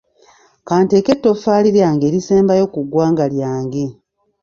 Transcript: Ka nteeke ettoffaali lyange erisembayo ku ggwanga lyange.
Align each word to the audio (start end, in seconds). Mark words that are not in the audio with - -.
Ka 0.67 0.75
nteeke 0.83 1.11
ettoffaali 1.15 1.69
lyange 1.75 2.03
erisembayo 2.09 2.65
ku 2.73 2.79
ggwanga 2.85 3.25
lyange. 3.33 3.85